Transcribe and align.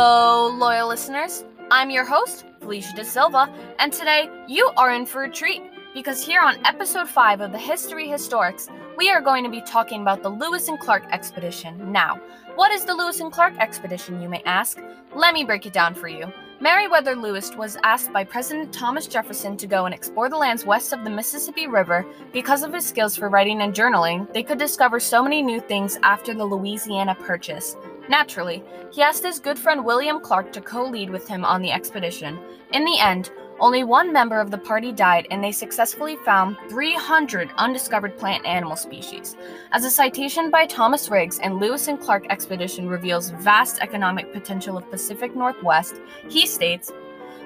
Hello, 0.00 0.46
loyal 0.56 0.86
listeners. 0.86 1.44
I'm 1.72 1.90
your 1.90 2.04
host, 2.04 2.44
Felicia 2.60 2.94
De 2.94 3.04
Silva, 3.04 3.52
and 3.80 3.92
today 3.92 4.30
you 4.46 4.70
are 4.76 4.92
in 4.92 5.04
for 5.04 5.24
a 5.24 5.28
treat 5.28 5.60
because 5.92 6.24
here 6.24 6.40
on 6.40 6.64
episode 6.64 7.08
5 7.08 7.40
of 7.40 7.50
the 7.50 7.58
History 7.58 8.06
Historics, 8.06 8.68
we 8.96 9.10
are 9.10 9.20
going 9.20 9.42
to 9.42 9.50
be 9.50 9.60
talking 9.60 10.02
about 10.02 10.22
the 10.22 10.28
Lewis 10.28 10.68
and 10.68 10.78
Clark 10.78 11.02
expedition. 11.10 11.90
Now, 11.90 12.20
what 12.54 12.70
is 12.70 12.84
the 12.84 12.94
Lewis 12.94 13.18
and 13.18 13.32
Clark 13.32 13.58
expedition, 13.58 14.22
you 14.22 14.28
may 14.28 14.40
ask? 14.44 14.80
Let 15.16 15.34
me 15.34 15.42
break 15.42 15.66
it 15.66 15.72
down 15.72 15.96
for 15.96 16.06
you. 16.06 16.32
Meriwether 16.60 17.16
Lewis 17.16 17.56
was 17.56 17.76
asked 17.82 18.12
by 18.12 18.22
President 18.22 18.72
Thomas 18.72 19.08
Jefferson 19.08 19.56
to 19.56 19.66
go 19.66 19.84
and 19.84 19.92
explore 19.92 20.28
the 20.28 20.36
lands 20.36 20.64
west 20.64 20.92
of 20.92 21.02
the 21.02 21.10
Mississippi 21.10 21.66
River. 21.66 22.06
Because 22.32 22.62
of 22.62 22.72
his 22.72 22.86
skills 22.86 23.16
for 23.16 23.28
writing 23.28 23.62
and 23.62 23.74
journaling, 23.74 24.32
they 24.32 24.44
could 24.44 24.58
discover 24.58 25.00
so 25.00 25.24
many 25.24 25.42
new 25.42 25.60
things 25.60 25.98
after 26.04 26.34
the 26.34 26.44
Louisiana 26.44 27.16
Purchase. 27.16 27.76
Naturally, 28.08 28.62
he 28.90 29.02
asked 29.02 29.22
his 29.22 29.38
good 29.38 29.58
friend 29.58 29.84
William 29.84 30.20
Clark 30.20 30.52
to 30.52 30.60
co 30.60 30.84
lead 30.84 31.10
with 31.10 31.28
him 31.28 31.44
on 31.44 31.62
the 31.62 31.72
expedition. 31.72 32.38
In 32.72 32.84
the 32.84 32.98
end, 32.98 33.30
only 33.60 33.82
one 33.82 34.12
member 34.12 34.40
of 34.40 34.50
the 34.50 34.58
party 34.58 34.92
died, 34.92 35.26
and 35.30 35.42
they 35.42 35.50
successfully 35.50 36.16
found 36.24 36.56
300 36.70 37.50
undiscovered 37.56 38.16
plant 38.16 38.44
and 38.44 38.54
animal 38.54 38.76
species. 38.76 39.36
As 39.72 39.84
a 39.84 39.90
citation 39.90 40.50
by 40.50 40.64
Thomas 40.64 41.08
Riggs 41.08 41.40
and 41.40 41.58
Lewis 41.58 41.88
and 41.88 42.00
Clark 42.00 42.26
expedition 42.30 42.88
reveals 42.88 43.30
vast 43.30 43.80
economic 43.80 44.32
potential 44.32 44.76
of 44.76 44.88
Pacific 44.90 45.34
Northwest, 45.34 46.00
he 46.28 46.46
states, 46.46 46.92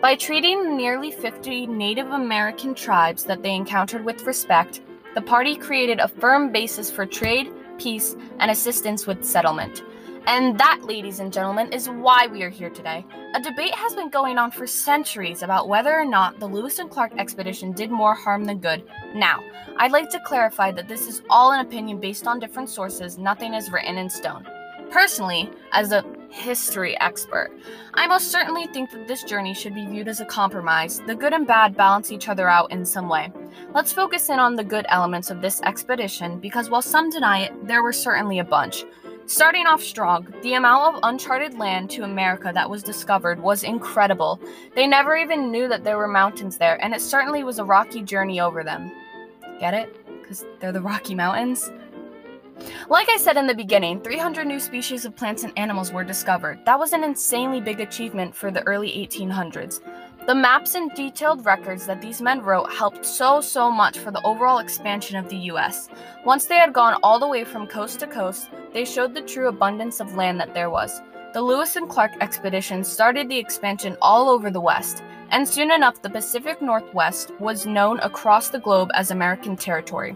by 0.00 0.14
treating 0.14 0.76
nearly 0.76 1.10
50 1.10 1.66
Native 1.66 2.10
American 2.10 2.74
tribes 2.74 3.24
that 3.24 3.42
they 3.42 3.54
encountered 3.54 4.04
with 4.04 4.26
respect, 4.26 4.82
the 5.14 5.22
party 5.22 5.56
created 5.56 5.98
a 5.98 6.06
firm 6.06 6.52
basis 6.52 6.90
for 6.90 7.06
trade, 7.06 7.50
peace, 7.78 8.14
and 8.38 8.50
assistance 8.50 9.06
with 9.06 9.24
settlement. 9.24 9.82
And 10.26 10.58
that, 10.58 10.80
ladies 10.82 11.20
and 11.20 11.32
gentlemen, 11.32 11.72
is 11.72 11.88
why 11.88 12.26
we 12.26 12.42
are 12.42 12.50
here 12.50 12.68
today. 12.68 13.06
A 13.34 13.40
debate 13.40 13.74
has 13.76 13.94
been 13.94 14.10
going 14.10 14.38
on 14.38 14.50
for 14.50 14.66
centuries 14.66 15.42
about 15.42 15.68
whether 15.68 15.94
or 15.94 16.04
not 16.04 16.40
the 16.40 16.48
Lewis 16.48 16.80
and 16.80 16.90
Clark 16.90 17.12
expedition 17.16 17.70
did 17.70 17.92
more 17.92 18.14
harm 18.14 18.44
than 18.44 18.58
good. 18.58 18.82
Now, 19.14 19.44
I'd 19.76 19.92
like 19.92 20.10
to 20.10 20.20
clarify 20.20 20.72
that 20.72 20.88
this 20.88 21.06
is 21.06 21.22
all 21.30 21.52
an 21.52 21.64
opinion 21.64 22.00
based 22.00 22.26
on 22.26 22.40
different 22.40 22.68
sources, 22.70 23.18
nothing 23.18 23.54
is 23.54 23.70
written 23.70 23.98
in 23.98 24.10
stone. 24.10 24.44
Personally, 24.90 25.48
as 25.70 25.92
a 25.92 26.04
history 26.30 26.98
expert, 27.00 27.50
I 27.94 28.08
most 28.08 28.32
certainly 28.32 28.66
think 28.66 28.90
that 28.90 29.06
this 29.06 29.22
journey 29.22 29.54
should 29.54 29.76
be 29.76 29.86
viewed 29.86 30.08
as 30.08 30.20
a 30.20 30.24
compromise. 30.24 31.00
The 31.06 31.14
good 31.14 31.34
and 31.34 31.46
bad 31.46 31.76
balance 31.76 32.10
each 32.10 32.28
other 32.28 32.48
out 32.48 32.72
in 32.72 32.84
some 32.84 33.08
way. 33.08 33.32
Let's 33.72 33.92
focus 33.92 34.28
in 34.28 34.40
on 34.40 34.56
the 34.56 34.64
good 34.64 34.86
elements 34.88 35.30
of 35.30 35.40
this 35.40 35.60
expedition 35.62 36.40
because 36.40 36.68
while 36.68 36.82
some 36.82 37.10
deny 37.10 37.44
it, 37.44 37.66
there 37.66 37.84
were 37.84 37.92
certainly 37.92 38.40
a 38.40 38.44
bunch. 38.44 38.84
Starting 39.28 39.66
off 39.66 39.82
strong, 39.82 40.24
the 40.42 40.54
amount 40.54 40.94
of 40.94 41.00
uncharted 41.02 41.58
land 41.58 41.90
to 41.90 42.04
America 42.04 42.52
that 42.54 42.70
was 42.70 42.80
discovered 42.80 43.40
was 43.40 43.64
incredible. 43.64 44.40
They 44.76 44.86
never 44.86 45.16
even 45.16 45.50
knew 45.50 45.66
that 45.66 45.82
there 45.82 45.98
were 45.98 46.06
mountains 46.06 46.58
there, 46.58 46.80
and 46.80 46.94
it 46.94 47.00
certainly 47.00 47.42
was 47.42 47.58
a 47.58 47.64
rocky 47.64 48.02
journey 48.02 48.38
over 48.38 48.62
them. 48.62 48.92
Get 49.58 49.74
it? 49.74 50.06
Because 50.20 50.44
they're 50.60 50.70
the 50.70 50.80
Rocky 50.80 51.16
Mountains? 51.16 51.68
Like 52.88 53.08
I 53.10 53.16
said 53.16 53.36
in 53.36 53.48
the 53.48 53.54
beginning, 53.54 54.00
300 54.00 54.46
new 54.46 54.60
species 54.60 55.04
of 55.04 55.16
plants 55.16 55.42
and 55.42 55.52
animals 55.58 55.92
were 55.92 56.04
discovered. 56.04 56.64
That 56.64 56.78
was 56.78 56.92
an 56.92 57.02
insanely 57.02 57.60
big 57.60 57.80
achievement 57.80 58.34
for 58.34 58.52
the 58.52 58.62
early 58.62 58.90
1800s. 58.90 59.80
The 60.26 60.34
maps 60.34 60.74
and 60.74 60.90
detailed 60.92 61.44
records 61.44 61.86
that 61.86 62.00
these 62.00 62.20
men 62.20 62.40
wrote 62.42 62.72
helped 62.72 63.06
so, 63.06 63.40
so 63.40 63.70
much 63.70 63.98
for 63.98 64.10
the 64.10 64.22
overall 64.22 64.58
expansion 64.58 65.16
of 65.16 65.28
the 65.28 65.36
US. 65.52 65.88
Once 66.24 66.46
they 66.46 66.56
had 66.56 66.72
gone 66.72 66.98
all 67.02 67.20
the 67.20 67.28
way 67.28 67.44
from 67.44 67.68
coast 67.68 68.00
to 68.00 68.08
coast, 68.08 68.50
they 68.76 68.84
showed 68.84 69.14
the 69.14 69.22
true 69.22 69.48
abundance 69.48 70.00
of 70.00 70.16
land 70.16 70.38
that 70.38 70.52
there 70.52 70.68
was. 70.68 71.00
The 71.32 71.40
Lewis 71.40 71.76
and 71.76 71.88
Clark 71.88 72.12
expedition 72.20 72.84
started 72.84 73.26
the 73.26 73.38
expansion 73.38 73.96
all 74.02 74.28
over 74.28 74.50
the 74.50 74.60
West, 74.60 75.02
and 75.30 75.48
soon 75.48 75.70
enough, 75.70 76.02
the 76.02 76.10
Pacific 76.10 76.60
Northwest 76.60 77.32
was 77.40 77.64
known 77.64 77.98
across 78.00 78.50
the 78.50 78.58
globe 78.58 78.90
as 78.92 79.10
American 79.10 79.56
territory. 79.56 80.14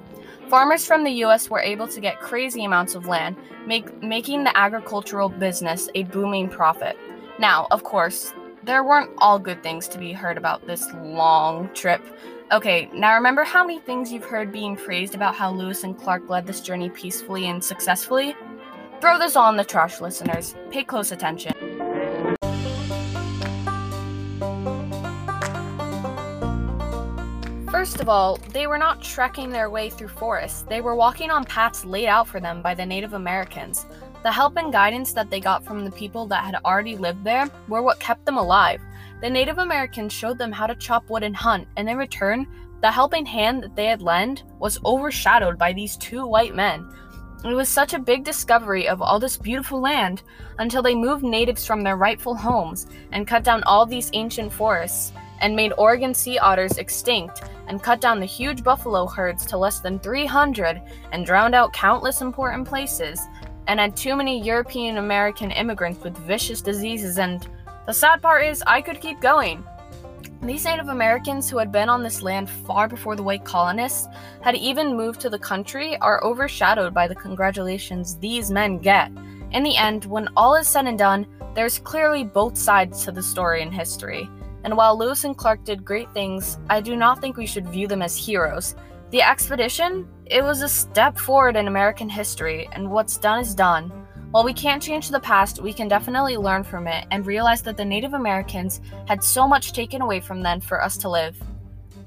Farmers 0.50 0.84
from 0.84 1.04
the 1.04 1.24
US 1.24 1.48
were 1.48 1.60
able 1.60 1.88
to 1.88 2.02
get 2.02 2.20
crazy 2.20 2.66
amounts 2.66 2.94
of 2.94 3.06
land, 3.06 3.36
make, 3.66 4.02
making 4.02 4.44
the 4.44 4.54
agricultural 4.54 5.30
business 5.30 5.88
a 5.94 6.02
booming 6.02 6.50
profit. 6.50 6.98
Now, 7.38 7.66
of 7.70 7.82
course, 7.82 8.34
there 8.62 8.84
weren't 8.84 9.10
all 9.16 9.38
good 9.38 9.62
things 9.62 9.88
to 9.88 9.98
be 9.98 10.12
heard 10.12 10.36
about 10.36 10.66
this 10.66 10.86
long 10.96 11.72
trip. 11.72 12.02
Okay, 12.52 12.90
now 12.92 13.14
remember 13.14 13.42
how 13.42 13.64
many 13.64 13.78
things 13.78 14.12
you've 14.12 14.24
heard 14.24 14.52
being 14.52 14.76
praised 14.76 15.14
about 15.14 15.34
how 15.34 15.50
Lewis 15.50 15.82
and 15.82 15.96
Clark 15.96 16.28
led 16.28 16.46
this 16.46 16.60
journey 16.60 16.90
peacefully 16.90 17.48
and 17.48 17.64
successfully? 17.64 18.36
Throw 19.00 19.18
this 19.18 19.34
all 19.34 19.48
in 19.48 19.56
the 19.56 19.64
trash, 19.64 20.02
listeners. 20.02 20.54
Pay 20.70 20.84
close 20.84 21.10
attention. 21.10 21.54
First 27.70 28.00
of 28.00 28.10
all, 28.10 28.36
they 28.52 28.66
were 28.66 28.76
not 28.76 29.00
trekking 29.00 29.48
their 29.48 29.70
way 29.70 29.88
through 29.88 30.08
forests, 30.08 30.66
they 30.68 30.82
were 30.82 30.94
walking 30.94 31.30
on 31.30 31.44
paths 31.44 31.82
laid 31.82 32.08
out 32.08 32.28
for 32.28 32.40
them 32.40 32.60
by 32.60 32.74
the 32.74 32.84
Native 32.84 33.14
Americans. 33.14 33.86
The 34.22 34.30
help 34.30 34.58
and 34.58 34.70
guidance 34.70 35.14
that 35.14 35.30
they 35.30 35.40
got 35.40 35.64
from 35.64 35.86
the 35.86 35.90
people 35.90 36.26
that 36.26 36.44
had 36.44 36.56
already 36.66 36.98
lived 36.98 37.24
there 37.24 37.48
were 37.68 37.80
what 37.80 38.00
kept 38.00 38.26
them 38.26 38.36
alive. 38.36 38.82
The 39.22 39.30
Native 39.30 39.56
Americans 39.56 40.12
showed 40.12 40.36
them 40.36 40.52
how 40.52 40.66
to 40.66 40.74
chop 40.74 41.08
wood 41.08 41.22
and 41.22 41.34
hunt, 41.34 41.68
and 41.78 41.88
in 41.88 41.96
return, 41.96 42.46
the 42.82 42.90
helping 42.90 43.24
hand 43.24 43.62
that 43.62 43.76
they 43.76 43.86
had 43.86 44.02
lent 44.02 44.44
was 44.58 44.78
overshadowed 44.84 45.56
by 45.56 45.72
these 45.72 45.96
two 45.96 46.26
white 46.26 46.54
men. 46.54 46.86
It 47.42 47.54
was 47.54 47.70
such 47.70 47.94
a 47.94 47.98
big 47.98 48.22
discovery 48.22 48.86
of 48.86 49.00
all 49.00 49.18
this 49.18 49.38
beautiful 49.38 49.80
land 49.80 50.22
until 50.58 50.82
they 50.82 50.94
moved 50.94 51.24
natives 51.24 51.64
from 51.64 51.82
their 51.82 51.96
rightful 51.96 52.34
homes 52.34 52.86
and 53.12 53.26
cut 53.26 53.44
down 53.44 53.62
all 53.62 53.86
these 53.86 54.10
ancient 54.12 54.52
forests 54.52 55.12
and 55.40 55.56
made 55.56 55.72
Oregon 55.78 56.12
sea 56.12 56.38
otters 56.38 56.76
extinct 56.76 57.42
and 57.66 57.82
cut 57.82 57.98
down 57.98 58.20
the 58.20 58.26
huge 58.26 58.62
buffalo 58.62 59.06
herds 59.06 59.46
to 59.46 59.56
less 59.56 59.80
than 59.80 59.98
300 60.00 60.82
and 61.12 61.24
drowned 61.24 61.54
out 61.54 61.72
countless 61.72 62.20
important 62.20 62.68
places 62.68 63.26
and 63.68 63.80
had 63.80 63.96
too 63.96 64.16
many 64.16 64.42
European 64.42 64.98
American 64.98 65.50
immigrants 65.50 66.02
with 66.04 66.18
vicious 66.18 66.60
diseases. 66.60 67.18
And 67.18 67.48
the 67.86 67.94
sad 67.94 68.20
part 68.20 68.44
is, 68.44 68.62
I 68.66 68.82
could 68.82 69.00
keep 69.00 69.18
going. 69.20 69.64
These 70.42 70.64
Native 70.64 70.88
Americans 70.88 71.50
who 71.50 71.58
had 71.58 71.70
been 71.70 71.90
on 71.90 72.02
this 72.02 72.22
land 72.22 72.48
far 72.48 72.88
before 72.88 73.14
the 73.14 73.22
white 73.22 73.44
colonists 73.44 74.08
had 74.40 74.56
even 74.56 74.96
moved 74.96 75.20
to 75.20 75.28
the 75.28 75.38
country 75.38 75.98
are 75.98 76.24
overshadowed 76.24 76.94
by 76.94 77.06
the 77.06 77.14
congratulations 77.14 78.16
these 78.16 78.50
men 78.50 78.78
get. 78.78 79.12
In 79.52 79.62
the 79.62 79.76
end, 79.76 80.06
when 80.06 80.28
all 80.38 80.54
is 80.54 80.66
said 80.66 80.86
and 80.86 80.98
done, 80.98 81.26
there's 81.54 81.78
clearly 81.78 82.24
both 82.24 82.56
sides 82.56 83.04
to 83.04 83.12
the 83.12 83.22
story 83.22 83.60
in 83.60 83.70
history. 83.70 84.30
And 84.64 84.78
while 84.78 84.98
Lewis 84.98 85.24
and 85.24 85.36
Clark 85.36 85.64
did 85.64 85.84
great 85.84 86.10
things, 86.14 86.58
I 86.70 86.80
do 86.80 86.96
not 86.96 87.20
think 87.20 87.36
we 87.36 87.46
should 87.46 87.68
view 87.68 87.86
them 87.86 88.00
as 88.00 88.16
heroes. 88.16 88.74
The 89.10 89.20
expedition, 89.20 90.08
it 90.24 90.42
was 90.42 90.62
a 90.62 90.68
step 90.70 91.18
forward 91.18 91.56
in 91.56 91.68
American 91.68 92.08
history, 92.08 92.66
and 92.72 92.90
what's 92.90 93.18
done 93.18 93.40
is 93.40 93.54
done. 93.54 93.99
While 94.30 94.44
we 94.44 94.52
can't 94.52 94.80
change 94.80 95.08
the 95.08 95.18
past, 95.18 95.60
we 95.60 95.72
can 95.72 95.88
definitely 95.88 96.36
learn 96.36 96.62
from 96.62 96.86
it 96.86 97.04
and 97.10 97.26
realize 97.26 97.62
that 97.62 97.76
the 97.76 97.84
Native 97.84 98.14
Americans 98.14 98.80
had 99.08 99.24
so 99.24 99.48
much 99.48 99.72
taken 99.72 100.02
away 100.02 100.20
from 100.20 100.42
them 100.42 100.60
for 100.60 100.82
us 100.82 100.96
to 100.98 101.08
live. 101.08 101.36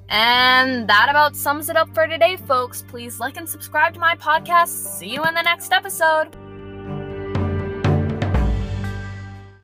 And 0.08 0.88
that 0.88 1.08
about 1.10 1.36
sums 1.36 1.70
it 1.70 1.76
up 1.76 1.94
for 1.94 2.08
today, 2.08 2.38
folks. 2.38 2.84
Please 2.88 3.20
like 3.20 3.36
and 3.36 3.48
subscribe 3.48 3.94
to 3.96 4.00
my 4.00 4.16
podcast. 4.16 4.70
See 4.70 5.10
you 5.10 5.24
in 5.26 5.34
the 5.34 5.42
next 5.42 5.74
episode. 5.74 6.30